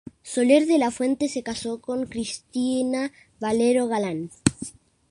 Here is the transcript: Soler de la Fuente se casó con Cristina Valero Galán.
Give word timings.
Soler 0.23 0.65
de 0.65 0.79
la 0.79 0.89
Fuente 0.89 1.29
se 1.29 1.43
casó 1.43 1.79
con 1.79 2.07
Cristina 2.07 3.11
Valero 3.39 3.87
Galán. 3.87 4.31